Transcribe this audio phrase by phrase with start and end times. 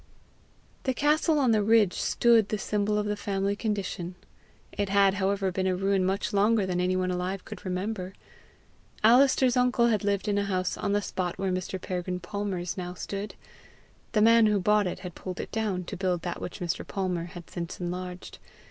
[0.85, 4.15] The castle on the ridge stood the symbol of the family condition.
[4.71, 8.13] It had, however, been a ruin much longer than any one alive could remember.
[9.03, 11.79] Alister's uncle had lived in a house on the spot where Mr.
[11.79, 13.35] Peregrine Palmer's now stood;
[14.13, 16.83] the man who bought it had pulled it down to build that which Mr.
[16.87, 18.39] Palmer had since enlarged.